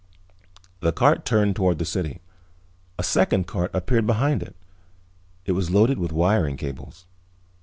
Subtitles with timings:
[0.79, 2.21] The cart turned toward the city.
[2.97, 4.55] A second cart appeared behind it.
[5.45, 7.05] It was loaded with wiring cables.